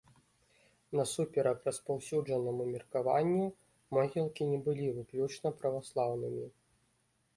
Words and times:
Насуперак 0.99 1.59
распаўсюджанаму 1.69 2.63
меркаванню, 2.73 3.45
могілкі 3.99 4.43
не 4.53 4.59
былі 4.69 4.87
выключна 4.99 5.47
праваслаўнымі. 5.63 6.45